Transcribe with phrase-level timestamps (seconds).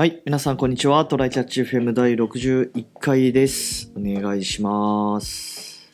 [0.00, 1.04] はい、皆さんこんにちは。
[1.04, 3.92] トライキャッチ FM 第61回です。
[3.94, 5.92] お願いします。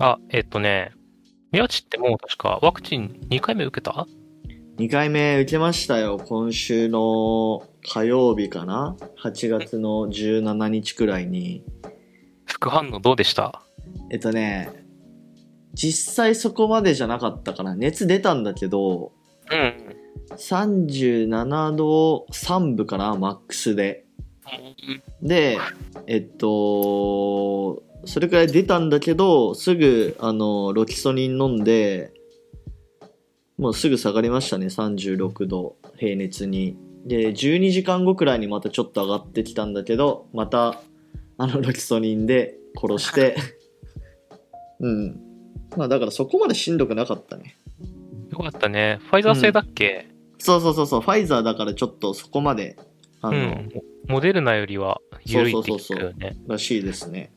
[0.00, 0.90] あ、えっとね、
[1.52, 4.08] 宮地ってもう確かワクチン2回目受けた
[4.78, 6.18] ？2回目受けましたよ。
[6.18, 11.62] 今週の火曜日かな ?8 月の17日くらいに。
[12.46, 13.62] 副反応どうでした？
[14.10, 14.70] えっとね、
[15.72, 17.76] 実際そこまでじゃなかったかな。
[17.76, 19.12] 熱出たんだけど、
[19.52, 19.83] うん。
[20.36, 24.04] 37度3分かなマックスで。
[25.22, 25.58] で、
[26.06, 32.12] えっと、それくらい出たんだけど、すぐ、あの、ロキソニン飲んで、
[33.56, 36.76] もうすぐ下がりましたね、36度、平熱に。
[37.06, 40.80] で、12時間後くらいにまたちょっと上がってきたんだけど、また、
[41.38, 43.36] あの、ロキソニンで殺して、
[44.80, 45.20] うん。
[45.76, 47.56] まあだからそこまでしんどくなかったね。
[48.30, 48.98] よかったね。
[49.10, 50.08] ファイザー製だっけ？
[50.44, 52.76] そうそうそうそう、ファイザーだからちょっとそこまで、
[53.22, 53.70] あの、うん。
[54.06, 56.36] モデルナよりは緩いってよね。
[56.46, 57.32] らしいですね。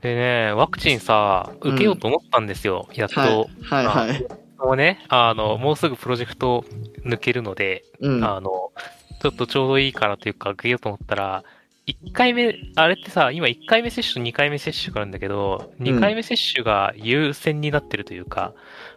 [0.00, 2.88] でね、ワクチンさ、受けようと思ったんですよ。
[2.94, 3.20] やっと。
[3.20, 4.26] はい、はい、はい。
[4.58, 6.64] もうね、あの、もうすぐプロジェクト
[7.04, 8.24] 抜けるので、うん。
[8.24, 8.72] あの、
[9.20, 11.44] ちょっとちょうどいいからというか、受けようと思ったら、
[11.86, 18.54] 1回目、あれってさ、今1回目接種、2回目接種があるんだけど、2回目接種が優先になってるというか、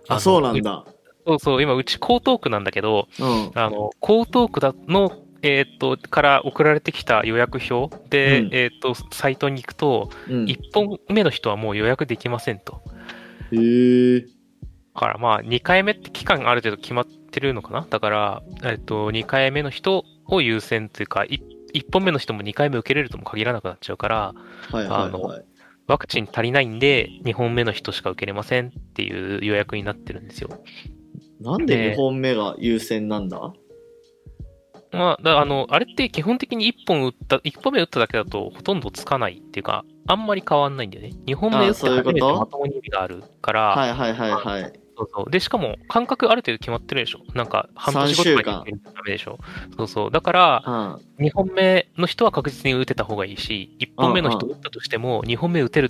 [0.08, 0.86] あ、のそうなんだ。
[1.26, 3.52] そうそう、今、うち江東区なんだけど、うん。
[3.56, 10.46] あの、江東区だの、えっ、と、から送られてきた予約表で、うんえっ、と、サイトに行くと、うん。
[10.46, 12.82] 1本目の人はもう予約できませんと。
[13.52, 14.22] へえ。
[14.22, 14.28] だ
[15.00, 17.88] からまあ、2回目って期間ある程度決まってるのかな？
[17.90, 21.40] だから、えっ、と、2回目の人を優先というか、1
[21.92, 24.34] 本目の人も2回目受けれるとも限らなくなっちゃうから、
[24.72, 25.46] はいはいはい。
[25.88, 30.50] ワクチン足りないんで、2本目の人しか受けれませんっていう予約になってるんですよ。
[31.42, 33.54] なんで2本目が優先なんだ？
[34.94, 41.14] まあ、だあの、あれって基本的に1本打った、1本目打っただけだとほとんどつかないっていうか、あんまり変わんないんだよね。
[41.28, 44.74] 2本目打って初めてまともに意味があるから、はいはいはいはい。
[44.98, 45.32] そうそう。
[45.32, 47.22] で、しかも間隔ある程度決まってるでしょ。
[47.34, 49.40] なんか半年後とかにダメでしょ。
[49.78, 50.12] そうそう。
[50.12, 50.64] だから、
[51.18, 51.26] うん。
[51.26, 55.90] 2本目の人は確実に打てた方がいいし、1本目の人打ったとしても、2本目打てる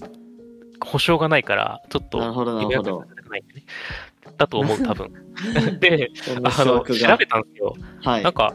[0.85, 3.03] 保証がないから、ちょっとなるほどなるほど
[4.37, 5.11] だと思う、多分。
[5.79, 6.09] で、
[6.43, 7.75] あの、調べたんですよ。
[8.03, 8.33] はいなん。
[8.33, 8.53] か、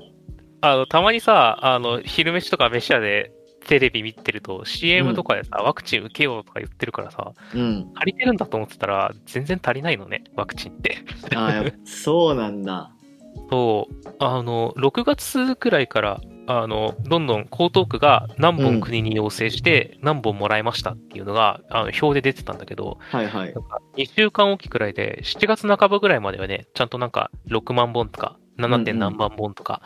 [0.61, 3.33] あの、たまにさ、あの、昼飯とか飯屋で
[3.67, 7.93] テレビ見てると、CM とかでさ、ワクチン受けようとか言ってるからさ、うん。
[7.97, 10.99] 足りてるんだと思ってたら、全然足りないのね、ワクチンって。
[11.35, 12.91] あそうなんだ。
[13.51, 23.61] そう、あの、6月くらいから、あの、どんどん江東区が何うん本国に要請して、何本もらいましたっていうのが、あの表で出てたんだけど、はいはいな。
[23.61, 28.85] んか2週間おきくらいで、7月半ばぐらいまではね、ちゃんとなんか6万本とか、7.
[28.85, 29.83] 点何万本とか、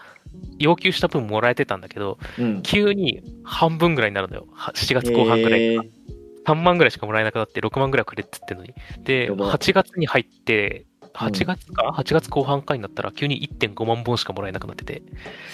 [0.59, 2.63] 要求した分もらえてたんだけど、うん。
[2.63, 4.47] 急に半分ぐらいになるのよ。
[4.53, 6.55] は7月後半ぐらいへーから。
[6.55, 8.75] 3万ぐらいしかもらえなくなって、6万ぐらいくれって言ってるのに。
[9.05, 15.03] で、やば8月に入って、8月か、?8 月後半かになったら、急に1.5万本しかもらえなくなってて。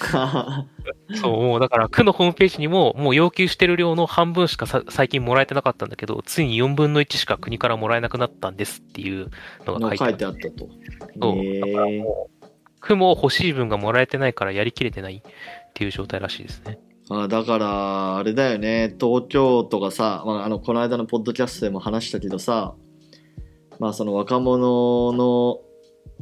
[1.15, 9.31] そう、もうだから、区のホームページにも、もう要求してる量の半分しかさ最近もらえてなかったんだけど、ついに4分の1しか国からもらえなくなったんですっていう
[9.65, 10.69] のが書のいてあったと。
[11.21, 11.39] そう。
[11.39, 12.47] へだからーもう、
[12.81, 15.33] 区も欲しい分がもらえてないからやりきれてないっ
[15.75, 16.79] ていう状態らしいですね。
[17.09, 22.75] あだから、あれだよね、東京都がさ、まあ、あの、この間のポッドキャストでも話したけどさ、
[23.79, 25.61] まあ、その若者の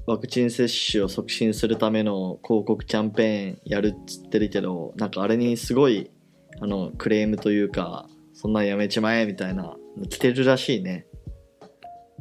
[0.07, 6.11] ワクチン接種を促進するための広告キャンペーンやるっつってるけど、なんかあれにすごい、
[6.61, 9.77] あの、クレームというか、そんなんやめちまえみたいな、
[10.11, 11.07] 来てるらしいね。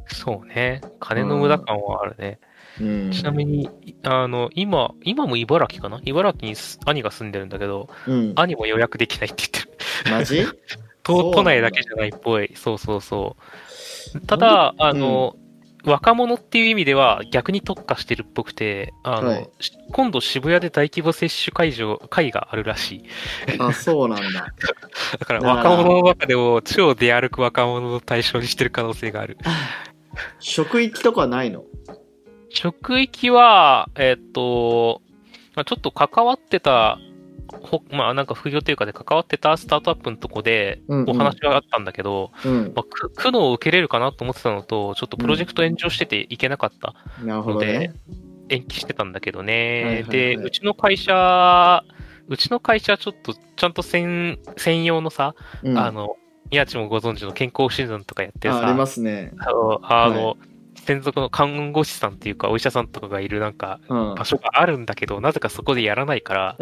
[0.06, 0.80] そうね。
[1.00, 2.38] 金の無駄感はあるね。
[2.80, 3.10] うん。
[3.10, 3.68] ちなみに、
[4.02, 6.00] あの、今、今も茨城かな？
[6.04, 8.32] 茨城にす兄が住んでるんだけど、うん。
[8.36, 10.16] 兄も予約できないって言ってる。
[10.16, 10.44] マジ？
[11.04, 12.52] 都都内だけじゃないっぽい。
[12.54, 13.36] そうそうそ
[14.14, 14.20] う。
[14.26, 15.36] ただ、あの、
[15.84, 23.04] 若者っていう意味では逆に特化してるっぽくて、あの、はいし今度渋谷で大規模接種会場、会があるらしい。
[23.58, 24.52] あ、そうなんだ。
[25.18, 29.38] だから若者の中でも超出歩く若者を対象にしてる可能性がある。
[30.40, 31.64] 職域とかないの？
[32.50, 35.02] 職域は、えっと、
[35.54, 37.13] まあ、ちょっと関わってた、ほ
[37.90, 42.72] まあなんか副業というかで関わってたスタートアップのとこでうんうんお話があったんだけど、うん。
[42.74, 47.94] まあ、区区のを受けれるかなと思ってたのと、ちょっとプロジェクト延長してていけなかったなるほので、どね。
[48.48, 49.52] 延期してたんだけどね。
[49.54, 51.84] はいはいはいで、うちの会社、
[52.28, 56.16] うちの会社ちょっとちゃんと専専用のさ、うんあの、
[56.50, 59.32] 宮地もご存知の健康診断とかやってるさ、あありますね。
[59.38, 60.36] あの、あのは
[60.84, 64.24] 専属の看護師さんっていうか、お医者さんとかがいるなんか、うん場。
[64.24, 66.56] 所があるんだけど、なぜかそこでやらないから、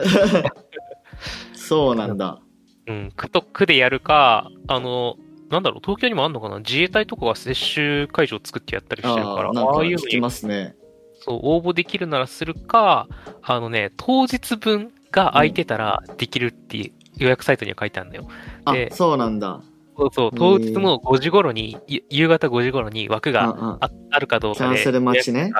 [1.55, 2.41] そうなんだ。
[2.87, 5.17] うん、区と区でやるか、あの、
[5.51, 6.59] なんだろう、東京にもあんのかな？
[6.59, 10.75] 自衛隊とかが接種会場を作ってやったりしてるから、ああ、いうのにね。
[11.21, 13.07] そう、応募できるならするか、
[13.43, 18.29] あのね、当日分が空いてたらできるっていう予約サイトには書いてあるのよ。
[18.65, 19.61] あで、そうなんだ。
[20.03, 25.53] そうそう、当日の5時頃に、ゆ夕方5時頃に枠がああるかどうかで、キャンセル待ちね。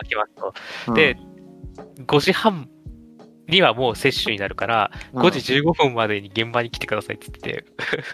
[0.95, 1.17] で、
[2.07, 2.69] 5時半
[3.49, 5.23] にはもう接種になるから、うん。
[5.23, 7.65] 5時15分までに現場に来てくださいって言ってて、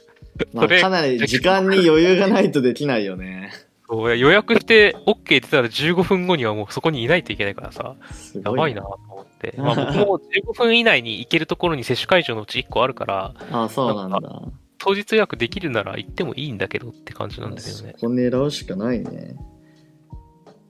[0.54, 3.52] まあ、かなり時間に余裕がないとできないよね。
[3.90, 9.54] そう予約して OK 出たら15分後にはもうそこにいないといけないからさ、すやばいなと思って。
[9.56, 14.42] う んまあ僕も15分以内に行けるところに接種会場のうち1個あるから、ああ、そうなんだ。
[14.78, 17.94] 当日予約できるなら行ってもいいんだけどって感じなんだけどね。
[17.96, 19.36] そこ狙うしかないね。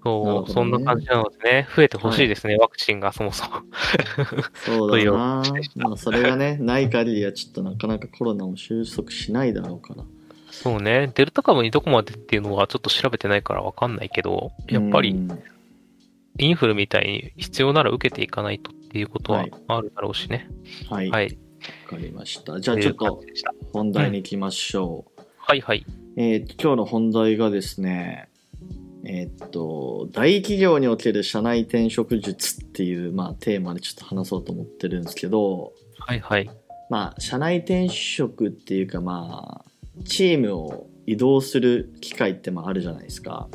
[0.02, 3.62] そう、ねそんな感じなのでね、増えてほしいですね、ワクチンがそもそも。
[4.64, 5.42] そうだな
[5.76, 10.04] まあ、それがね、ない限りはちょっとなかなかコロナも収束しないだろうから。
[10.50, 15.28] そうね、デルタ株にどこまでっていうのはちょっと調べてないからわかんないけど、やっぱりうん
[16.38, 20.48] インフルみたいに必要なら受けていかないとっていうことははいあるだろうしね。
[20.88, 21.10] はい。
[21.10, 21.38] わ、はい。
[21.88, 22.60] かりました。
[22.60, 23.22] じゃあちょっと
[23.72, 25.22] 本題に行きましょう。
[25.38, 25.84] はいはい。
[26.16, 28.28] えーっと、今日の本題がですね、
[29.04, 36.50] えーっと、大企業における社内転職術っていう、まあ、テーマでちょっと話そうと思ってるんですけど、はいはい。
[36.90, 43.48] まあ、社内転職っていうか、まあ、チームを移動する機会ってまああるじゃないですか。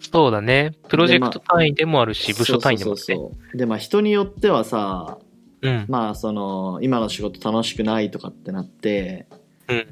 [0.00, 0.72] そうだね。
[0.88, 3.04] プロジェクト単位でもあるし、部署単位でもあるね。
[3.04, 5.18] そうそうそうで、まあ、人によってはさ、
[5.62, 5.84] うん。
[5.88, 9.26] まあ、その、今の仕事楽しくないとかってなって、
[9.68, 9.86] うん。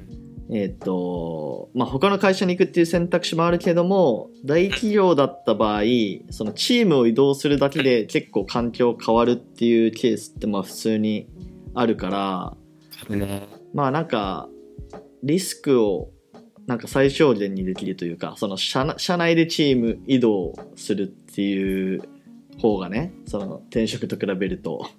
[0.49, 5.81] えっ、と、まあ、他の会社に行くっていう選択肢もあるけども、大企業だった場合、
[6.29, 11.27] そのチームを移動するだけで結構環境変わるっていうケースってまあ普通に
[11.73, 12.09] あるか
[13.09, 13.47] ら、ね。
[13.73, 14.47] まあなんか、
[15.23, 16.11] リスクを
[16.65, 22.01] なんか最小限にできるというか、その社内社内でチーム移動するっていう
[22.61, 24.89] 方がね、その転職と比べると。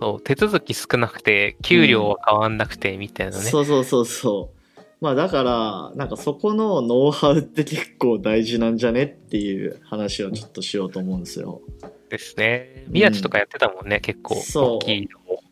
[0.00, 3.42] そう、手続き少なくて、給料は変わんなくて、みたいなね。
[3.42, 4.58] そうそうそうそう。
[5.00, 11.60] まあだから、なんかそこのノウハウって結構大事なんじゃねっていう話をちょっとしようと思うんですよ。
[12.08, 12.84] ですね。
[12.88, 14.34] 宮地とかやってたもんね、結構。
[14.36, 15.42] そう大きいのも。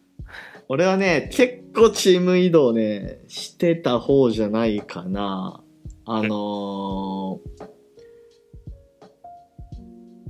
[0.69, 5.63] 俺はね、結構チーム移動ね、してた方じゃないかな。
[6.05, 7.76] あのー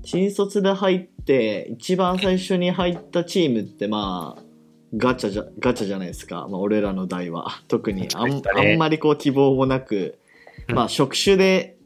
[0.07, 4.43] 新卒で入って、一番最初に入ったチームってまあ、
[4.97, 6.47] ガチャじゃ、ガチャじゃないですか。
[6.49, 7.49] まあ俺らの代は。
[7.67, 10.17] 特にあん,、ねあんまりこう希望もなく、
[10.69, 11.77] うんまあ職種で、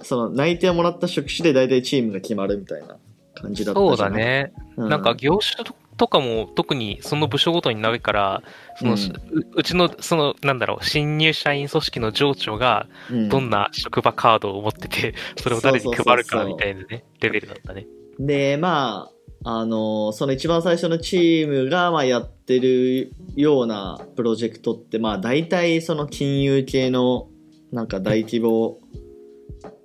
[0.00, 2.98] その内定もらった職種で大体チームが決まるみたいな
[3.34, 4.10] 感じだったそうだ。
[4.10, 4.52] ね。
[4.76, 5.76] うなんか業種と
[6.08, 8.42] かも特にその部署ごとにないから、
[8.76, 8.98] その、うん。
[8.98, 13.28] ううちの、その、なんだろう、新入社員組織の上長がうん。
[13.28, 17.86] どんな職場カードを持ってて、 それを誰に配るかみたいなね、レベルだったね。
[18.18, 19.12] で、まあ、
[19.44, 27.28] あのその一番最初のチームが、まあ、やってるようなプロジェクトって、まあ、大体その金融系の、
[27.72, 28.78] なんか大規模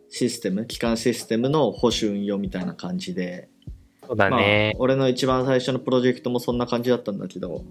[0.10, 3.50] システム、基幹システムの保守運用みたいな感じで、
[4.08, 4.72] そうだね。
[4.74, 4.82] まあ、。
[4.82, 7.64] 俺の一番最初のプロジェクトもそんな感じだったんだけど、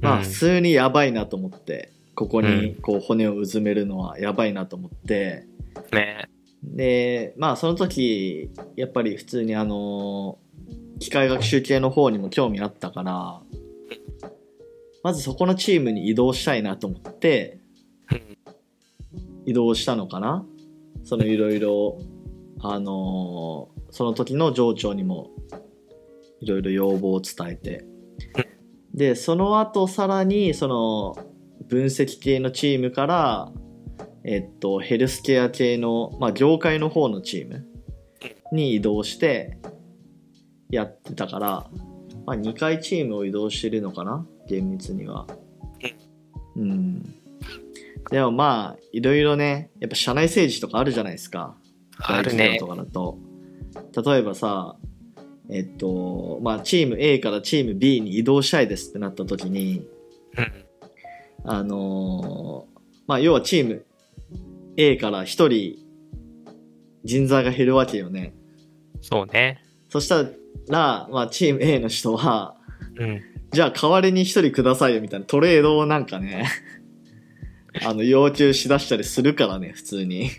[0.00, 0.24] まあ、うん。
[0.24, 5.46] 普通にやばいなと思って、ここうにこう骨をうずめるのはやばいなと思って、
[5.92, 6.28] ね。
[6.62, 10.38] で、まあその時、やっぱり普通にあの、
[10.98, 13.40] 機械学習系の方にも興味あったから、
[15.02, 17.58] まずそこのチームに移動したいなと思って、
[19.44, 20.46] 移動したのかな？
[21.02, 21.98] そのいろいろ、
[22.60, 25.30] あのその時の上長にも
[26.42, 27.86] いろいろ要望を伝えて。
[28.92, 31.16] で、その後さらにその
[31.68, 33.52] 分析系のチームから、
[34.24, 37.66] えっと、ヘルスケア系の、まあ、業界の方のチーム
[38.52, 39.58] に移動して
[40.70, 41.70] やってたから、
[42.26, 44.26] まあ、2回チームを移動してるのかな？
[44.48, 45.26] 厳密には。
[46.56, 47.02] うん。
[48.10, 51.56] でもまあ、いろいろね、やっぱ社内政治とかあるじゃないですか。
[51.98, 52.58] あるね。
[52.58, 53.18] とかだと。
[54.04, 54.76] 例えばさ、
[55.52, 59.86] えっと、まあ、チーム A からチーム B に移動したいですってなった時に、
[60.36, 60.52] うん
[61.44, 63.84] あのーまあ、要はチーム
[64.76, 65.76] A から一人
[67.04, 68.32] 人材が減るわけよね。
[69.00, 69.60] そうね。
[69.90, 70.24] そした
[70.68, 72.56] ら、まあ、チーム A の人は、
[72.96, 73.20] うん。
[73.52, 76.48] じゃあ代わりに一人くださいよみたいなトレードをなんかね、
[77.84, 80.30] あの、要求しだしたりするからね、普通に。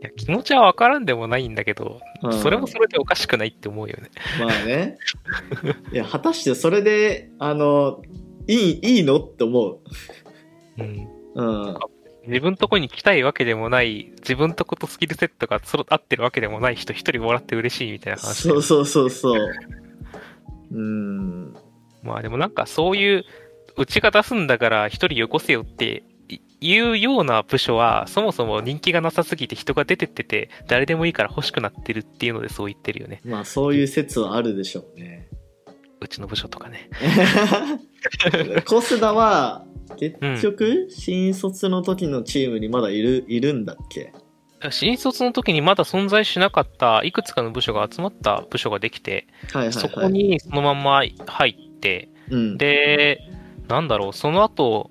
[0.00, 4.10] いや気持ちはわからんでもないんだけど、うんそれもそれでおかしくないって思うよね。
[4.38, 4.98] まあね。
[5.92, 8.02] いや、果たしてそれで、あの、
[8.46, 9.78] いい、いいのって思
[10.78, 11.08] うん。
[11.34, 11.42] う。
[11.42, 11.78] うん。
[12.26, 19.54] 自分とこに来たいわけでもない、自分とことスキルセットが合ってるわけでもない人一人もらって嬉しいみたいな話でそうそうそうそう。
[20.72, 21.54] うん。
[22.02, 23.24] まあでもなんかそういう、
[23.76, 26.02] うちが出すんだから一人よこせよって
[26.60, 33.20] いいうような部署は、そもそも人気がなさすぎて人が出てってて、誰でもいいから欲しくなってるっていうのでそう言ってるよね。
[33.24, 35.28] まあ、そういう説はあるでしょうね。
[36.00, 36.88] うちの部署とかね。
[38.66, 39.64] コスダは、
[39.98, 44.12] 結局、新卒の時のチームにまだいる、いるんだっけ？
[44.70, 49.72] 新卒の時にまだ存在しなかったいくつかの部署が集まった部署ができて、はいはいはい。
[49.72, 53.20] そこにそのまんま入って、うん、で、
[53.68, 54.90] なんだろう、その後、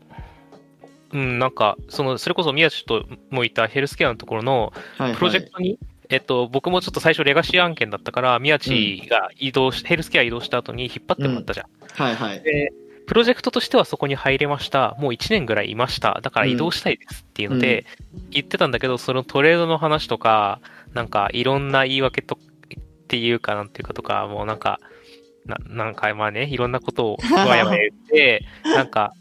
[1.12, 11.68] うん、なんか、その、それこそ宮地ともいたヘルスケアのところのはいはいプロジェクトに、えっと、僕もちょっと最初レガシー案件だったから、宮地が移動し、ヘルスケア移動した後に引っ張ってもらったじゃん。
[11.94, 12.42] はいはい。
[12.42, 12.72] で、
[13.06, 14.96] プロジェクトとしてはそこに入れました。
[15.00, 16.20] もう1年ぐらいいました。
[16.22, 17.86] だから移動したいですっていうので、
[18.30, 20.62] 言ってたんだけど、そのトレードの話とか、
[20.94, 24.80] なんかいろんな言い訳と、っていうかなんていうかとか、もうなんか、
[25.46, 29.14] ななんかまあね、いろんなことをわやわや言って、 なんか、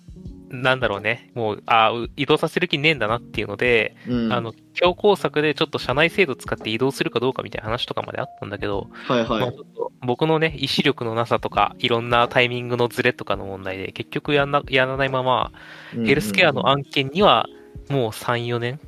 [0.51, 9.41] なんだろうね、もう、あう移動させる気ねえんだなっていうので、うん、あの、強行策でちょっと社内制度使って移動するかどうかみたいな話とかまであったんだけど、はいはい。
[9.41, 9.53] まあ
[10.01, 15.51] 僕のね、意志力のなさとか、いろんなタイミングのズレとかの問題で、結局やんなやらないまま、
[15.93, 17.47] ヘルスケアの案件には、
[17.91, 18.81] もう3、4年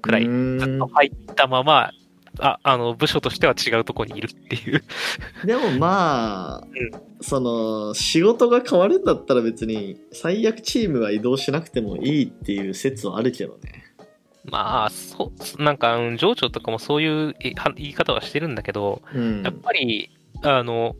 [0.00, 1.90] くらい、ずっと入ったまま、
[2.40, 4.82] あ、あの、部署としては違うところにいるっていう。
[5.44, 6.64] でもまあ、
[7.24, 13.82] その仕事が変わるんだったら別に最悪チームは移動しなくてもいいっていう説はあるけどね。
[14.44, 19.42] まあ、そう、なんか、うん情緒とかもそういう言い方はしてるんだけど、うん。
[19.42, 20.10] やっぱり、
[20.42, 20.96] あの、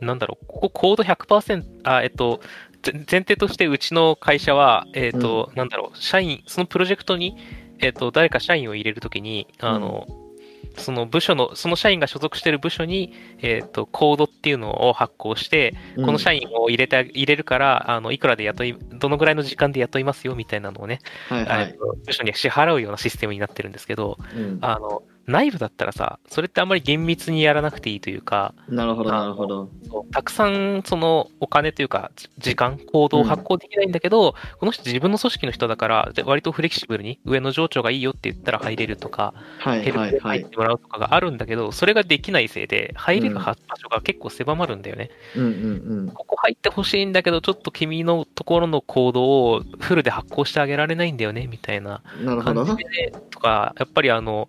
[0.00, 2.40] なんだろう、ここコード100%、あ、えっと、
[2.82, 7.36] ぜ前提としてうちの会社は、えっと、なんだろう、社員、そのプロジェクトに、
[7.80, 10.06] えっと、誰か社員を入れるときに、あの、
[10.76, 21.68] その部署の、その社員が所属している部署に、えっと、コードっていうのを発行して、うんこの社員を入れて、入れるから、あの、いくらで雇い、どのぐらいの時間で雇いますよ、みたいなのをね、はいはい。
[21.70, 29.68] えっと部署に支払うようなシステムになってるんですけど、うん、あの、内部だったらさ、それってあんまり厳密にやらなくていいというか、なるほどなるほど。
[30.10, 40.18] たくさんそのお金というか、じ時間、行動を発行できないんだけど、この人自分の組織の人だから、で割とフレキシブルに上の上長がいいよって言ったら入れるとか、はいヘルプ。
[40.18, 45.10] 入ってもらうとかがあるんだけど、それができないせいで、入れる場所が結構狭まるんだよね。
[45.36, 45.46] うんう
[46.04, 52.00] んここ入ってほしいんだけど、ちょっと君のところの行動をフルで発行してあげられないんだよね、みたいな。
[52.24, 54.48] 感じで、とか、やっぱりあの、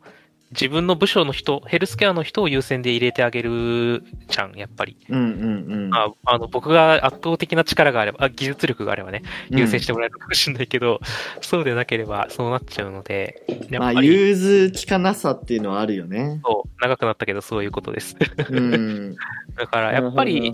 [0.51, 4.97] 自分の部署の人、ヘルスケアの人を優先で入れてあげるじゃん、やっぱり。
[5.09, 5.93] うんうんうん。
[5.93, 11.01] ああの僕が圧倒的な力があれば、あ技術力があればね、優先ししてもらえるかもしれないけど、
[11.41, 16.41] そうでなければそうなっちゃうので、やまあ、融通きかなさっていうのはあるよね。
[16.43, 18.15] そう長くなったけどそういうことです。
[18.49, 19.15] うん。
[19.55, 20.53] だからやっぱり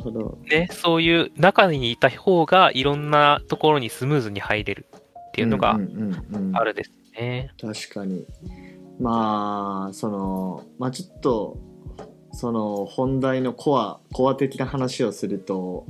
[0.50, 4.86] ね、そういう中にいた方がいろんなところにスムーズに入れる
[5.30, 7.52] っていうのがんうんうんうんあるですね。
[7.62, 8.25] 確かに
[9.00, 11.58] まあそのまあちょっと
[12.32, 15.86] その本題のコアコア的な話をすると、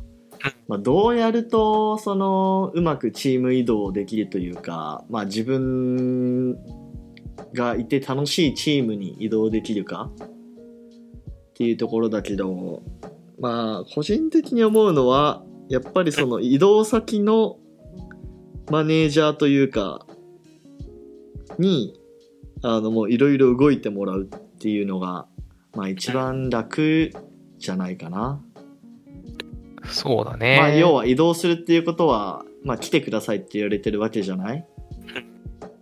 [0.68, 6.58] まあ、どうやるとそのうまくチーム移動できるというか、まあ、自分
[7.54, 12.84] がいて楽しいチームに移動できるかっていうところだけど
[13.40, 17.58] まあ個人的に思うのはやっぱりその移動先の
[18.70, 20.06] マネージャーというか
[21.58, 22.00] に
[22.68, 25.28] あのもういろいろ動いてもらうっていうのが
[25.76, 27.12] まあ一番楽
[27.60, 28.42] じゃないかな。
[29.86, 30.58] そうだね。
[30.60, 34.66] まあ要は移動するっていうことは、まあ来てくださいって言われてるわけじゃない？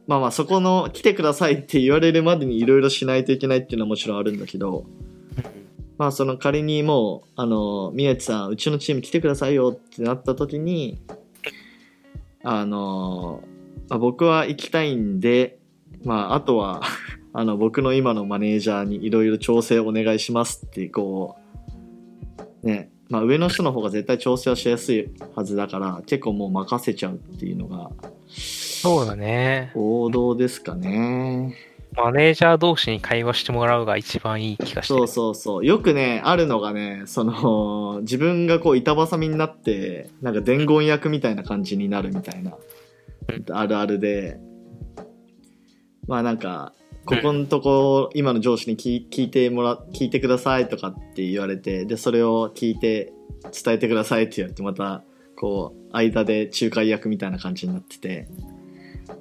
[0.07, 4.85] まあまあそこの来てくださいって言われるまでにいろいろしないといけないっていうのはもちろんあるんだけど、
[5.97, 11.01] まあその仮にもう、あの、宮地さん、うちのチーム来てくださいよってなった時に、
[12.43, 13.41] あの、
[13.87, 15.59] まあ、僕は行きたいんで、
[16.03, 16.81] まああとは、
[17.33, 21.35] あの僕の今のマネージャーにいろいろ調整お願いしますってこ
[22.63, 27.91] う、ね、まあ上の人の方が絶対調整はしやすいはずだから、結構もう任せちゃうっていうのが
[28.83, 29.71] そうだね。
[29.75, 31.55] 王道ですかね。
[31.95, 34.99] マネージャー同士に会話してもらうが一番いい気がしてる。
[34.99, 35.65] そうそうそう。
[35.65, 42.57] よくね、あるのがね、その、自分がこう板挟みになって、なんか伝言役みたいな感じになるみたいな、
[43.51, 44.37] あるあるで、
[46.07, 46.73] まあなんか、
[47.05, 53.13] ここのとこ、今の上司に聞聞いてもら、聞いてくださいとかって言われて、で、それを聞いて
[53.51, 55.03] 伝えてくださいって言われて、また、
[55.35, 58.27] こう、間で仲介役みたいな感じになってて、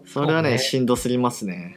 [0.06, 1.76] それはね、ねしんどすぎますね。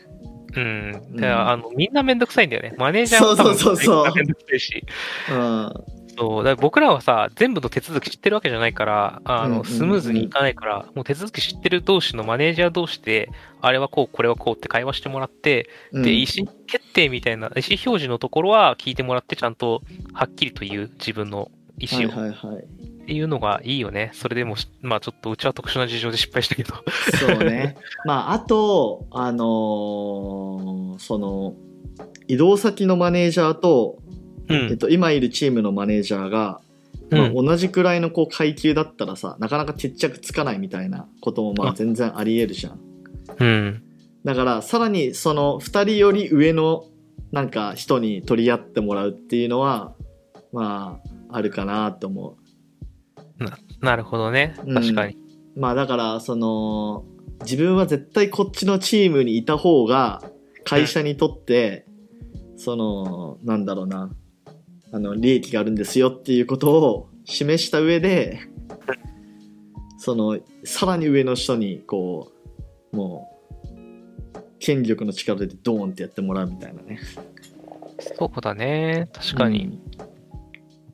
[0.56, 1.02] うん。
[1.12, 2.76] うんで、あの、みんなめんどくさいんだよね。
[2.78, 4.84] マネージャーもそうそうそうそうめんどくさいし。
[5.32, 5.74] うん。
[6.18, 6.44] そう。
[6.44, 13.30] だ僕らはさ、全部の手続き知ってるわけじゃないから、あの、スムーズにいかないから、もう手続き知ってる同士のマネージャー同士で、
[13.62, 19.82] あれはこう、これはこうって会話してもらって、うんで、意思決定みたいな、意思表示のところは聞いてもらって、ちゃんと
[20.14, 22.64] はっきりと言う自分の意思を、はいはいはい。
[22.64, 24.10] っていうのがいいよね。
[24.14, 26.74] それでもし、まあちょっとうちは特殊な事情で失敗したけど。
[27.20, 27.78] そうね。
[28.06, 31.54] まあ、あと、あのーその、
[32.28, 34.00] 移動先のマネージャーと、
[34.48, 34.58] うん。
[34.70, 36.62] えっと、今いるチームのマネージャーが、
[37.10, 42.80] うんまあ、同じくらいのこう階級だったらさなかなか決着つかないみたいなこともまあうん全然ありえるじゃん
[43.40, 43.84] うん。
[44.24, 46.86] だからさらにその2人より上の
[47.32, 49.94] なんか人に取り合ってもらうっていうのは
[50.52, 51.00] ま
[51.30, 52.38] ああるかなと思
[53.82, 54.56] なるほどね。
[54.66, 55.16] うん確かに。
[55.56, 57.06] うまあだからその
[57.42, 60.24] 自分は絶対こっちのチームにいた方が
[60.64, 61.86] 会社にとって、
[62.58, 64.10] そのなんだろうな
[64.96, 68.40] あの利益があるんですよっていうことを示した上で
[69.98, 72.32] そのさらに上の人にこ
[72.94, 73.28] うも
[74.34, 77.00] う権力の力でドーンってやってもらうみたいなね
[78.18, 79.10] そうだね。
[79.14, 79.66] 確かに。
[80.00, 80.15] うん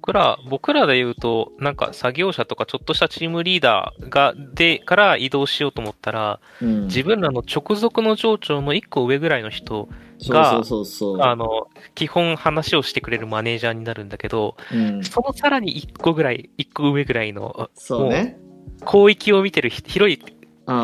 [0.01, 6.85] 僕ら、僕らで言うと、なんか作業者とかちょっとしたチームリーダーが、で、から移動しようと思ったら、うん。
[6.85, 11.21] 自分らの直属の上長の一個上ぐらいの人、そうそうそうそう。
[11.21, 18.39] あの、基本話をしてくれるマネージャーになるんだけど、うん、そのさらに一個ぐらい、一個上ぐらいの、そうね。
[18.87, 20.19] 広域を見てるひ、広い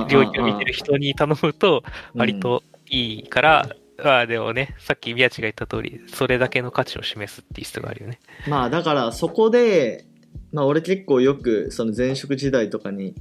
[0.10, 1.84] 領域を見てる人に頼むと、
[2.14, 8.20] 割といいから、ああ、でもね、さっき宮地が言った通り、それだけの価値を示すっていう必要があるよね。
[8.48, 10.06] まあだからそこで、
[10.52, 13.16] まあ俺結構よくその前職時代とかに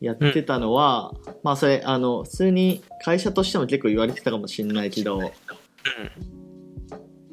[0.00, 5.20] やってたのは、まあそれあの普通に会社としても結構言われてたかもしれないけど、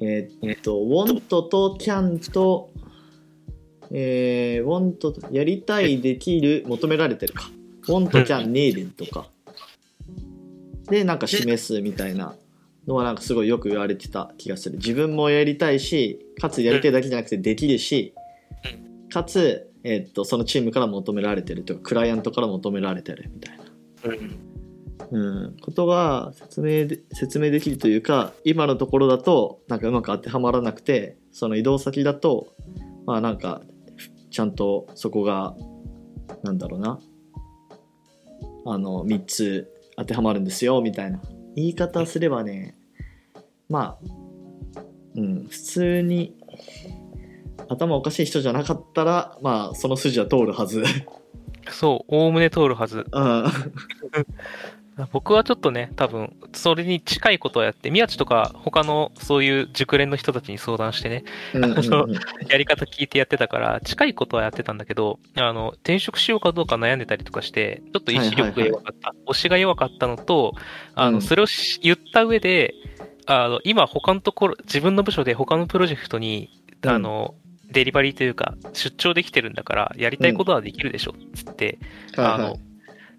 [0.01, 2.71] えーっと、want と can と、
[3.91, 7.49] えー、want とやりたい、できる、求められてるか。
[7.87, 9.27] want, can, need とか。
[10.89, 12.35] で、なんか示すみたいな
[12.89, 14.77] のはなんかすごいよく言われてた気がする。
[14.77, 18.15] 自分もやりたいし、かつやりたいだけじゃなくてできるし、
[19.13, 21.63] かつ、えっと、そのチームから求められてる。
[21.63, 23.63] とか、クライアントから求められてるみたいな。
[25.11, 32.53] うん、ことが説明で説明できるというか今のところだとなんかうまく当てはまらなくてその移動先だと
[33.07, 33.61] まあなんか
[34.29, 35.55] ちゃんとそこが
[36.43, 36.99] なんだろうな。
[38.65, 41.19] あの3つ当てはまるんですよみたいな。
[41.55, 42.75] 言い方すればね
[43.69, 44.09] まあ
[45.15, 46.35] うん普通に
[47.67, 50.83] 頭おかしい人じゃなかったらまあその筋は通るはず
[51.71, 53.05] そう、おおむね通るはず。
[53.11, 53.45] うん
[55.13, 62.13] 僕はちょっとね、多分、それに近いことをやって、宮地とか他のそういう熟練の人たちに相談してね、うんうんうん
[62.49, 69.13] やり方聞いてやってたから、近いことはやってたんだけど、あの、転職しようかどうか悩んでたりとかして、ちょっと意志力が弱かった。
[69.25, 70.53] 推しが弱かったのと、
[70.95, 72.73] あの、うんそれをし言った上で、
[73.31, 76.49] あの、今他のところ、自分の部署で他のプロジェクトに、
[76.81, 76.89] うん。
[76.89, 77.35] あの、
[77.71, 81.77] デリバリーというか、出張できてるんだから、やりたいことはできるでしょ、つって、
[82.17, 82.59] あのはいはい、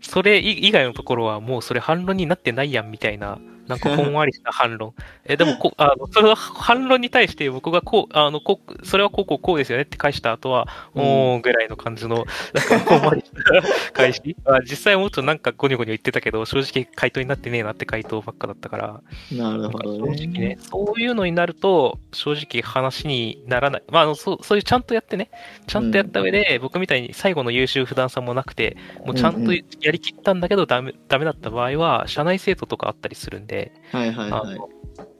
[0.00, 3.38] それ以以外のところはもうそれ反論になってないやんみたいな、
[3.70, 4.94] なんかほんわりした反論。
[5.24, 14.36] え、でもこ、あの、それは反論に対して僕がこう、あの、こう、それはこうこうこうですよねって返した後は、うんおーぐらいの感じの、なんかほんわりした返し。
[14.44, 19.00] あ実際もっとなんかゴニョゴニョ言ってたけど、正直回答になってねえなって回答ばっかだったから、
[19.32, 23.82] なるほど正直ねね。、そういうのになると、正直話にならない。
[23.88, 25.30] まあ、あの、そう、そういうちゃんとやってね、
[25.66, 33.59] ちゃんとやった上で、僕みたいに最後の優秀不断さもなくて、もうちゃんとうんうんやりきったんだけどダメ、ダメだった場合は、社内生徒とかあったりするんで、
[33.92, 34.58] はいはいはい。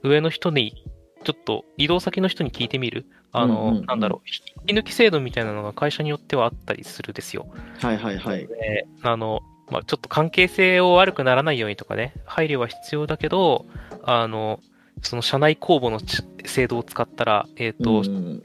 [0.03, 0.85] 上の人に、
[1.23, 3.05] ちょっと移動先の人に聞いてみる？
[3.31, 7.47] あの、うんうんうんなんだろう、引き抜き制度みたいなのが会社によってはあったりするですよ。
[7.79, 8.47] はいはいはい。
[8.47, 13.65] であの、まあ、ちょっと関係性を悪くならないようにとかね、配慮は必要だけど、
[14.03, 14.59] あの、
[15.01, 18.41] その社内公募のち制度を使ったら、えっ、と、うん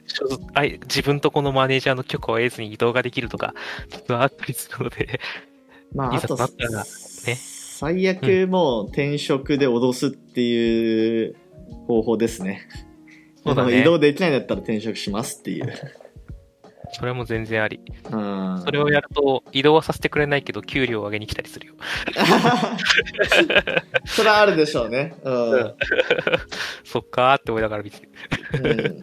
[0.84, 3.54] 自分とこのマネージャーの許可を得ずに移動ができるとか、
[3.90, 5.20] ちょっとあったりするので、
[5.94, 6.86] まあ、いざとなったらね
[7.78, 11.36] 最悪もう転職で脅すっていう
[11.86, 12.66] 方法ですね。
[13.44, 15.70] そうだね移動できないんだったら転職しますっていう。
[16.92, 17.80] それも全然あり。
[18.10, 18.62] うん。
[18.64, 21.74] それをやると、移動はさせてくれないけど、給料を上げに来たりするよ。
[24.06, 25.14] それはあるでしょうね。
[25.22, 25.74] うん。
[26.82, 28.10] そっかーって思いながら見てる。
[28.62, 29.02] うん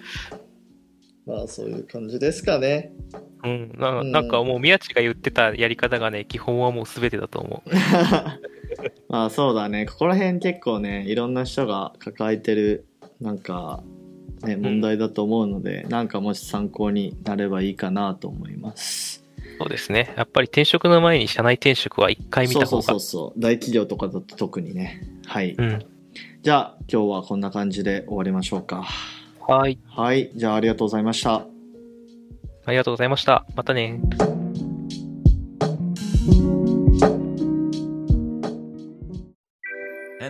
[1.25, 2.91] まあそういう感じですかね。
[3.43, 3.71] うん。
[3.77, 7.69] なうんなんかもう宮地が言ってたやり方がね、基本はもう全てだと思う。
[9.13, 9.85] まあそうだね。
[9.85, 12.87] ここら辺結構ね、いろんな人が抱えてる、
[13.21, 13.83] なんか、
[14.41, 19.23] ね、問題だと思うので、なんかもし参考になればいいかなと思います。
[19.59, 20.15] そうですね。
[20.17, 22.69] やっぱり転職の前に社内転職は一回見た方が。
[22.69, 23.39] そうそうそうそう。
[23.39, 25.03] 大企業とかだと特にね。
[25.27, 25.53] はい。
[25.59, 25.85] うん。
[26.41, 28.83] じゃあ今日はこんな感じで終わりましょうか。
[29.47, 29.77] はい。
[29.89, 30.31] はい。
[30.33, 31.45] じゃあありがとうございました。
[32.65, 33.45] ありがとうございました。
[33.55, 34.01] またね。